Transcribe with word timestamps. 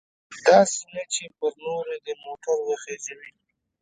داسې 0.47 0.81
نه 0.93 1.03
چې 1.13 1.23
پر 1.37 1.51
نورو 1.65 1.95
دې 2.05 2.13
موټر 2.23 2.57
وخیژوي. 2.67 3.31